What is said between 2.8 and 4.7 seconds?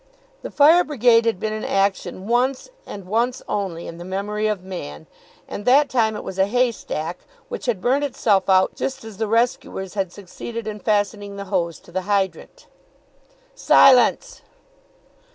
and once only in the memory of